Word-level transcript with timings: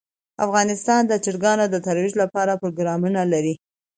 افغانستان 0.45 1.01
د 1.07 1.13
چرګان 1.23 1.59
د 1.69 1.75
ترویج 1.85 2.13
لپاره 2.21 2.59
پروګرامونه 2.61 3.21
لري. 3.33 3.53